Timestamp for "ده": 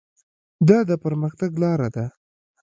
1.95-2.05